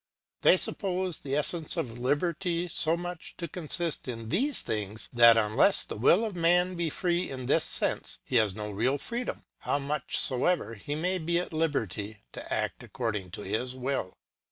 They 0.41 0.57
suppose 0.57 1.19
the 1.19 1.35
es 1.35 1.49
sence 1.49 1.77
of 1.77 1.99
liberty 1.99 2.67
so 2.67 2.97
much 2.97 3.37
to 3.37 3.47
consist 3.47 4.07
in 4.07 4.29
these 4.29 4.63
things, 4.63 5.07
that 5.13 5.37
unless 5.37 5.83
the 5.83 5.95
will 5.95 6.25
of 6.25 6.35
man 6.35 6.73
be 6.73 6.89
free 6.89 7.29
in 7.29 7.45
this 7.45 7.65
sense, 7.65 8.17
he 8.23 8.37
has 8.37 8.55
no 8.55 8.71
real 8.71 8.97
freedom, 8.97 9.43
how 9.59 9.77
much 9.77 10.17
soever 10.17 10.73
he 10.73 10.95
may 10.95 11.19
be 11.19 11.37
at 11.37 11.53
liberty 11.53 12.17
to 12.33 12.51
act 12.51 12.81
according 12.81 13.29
to 13.29 13.41
his 13.43 13.75
will. 13.75 14.17